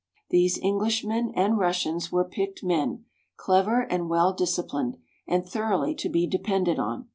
[0.31, 3.05] These Englishmen and Russians were picked men,
[3.37, 7.07] clever and well disciplined, and thoroughly to be depended on.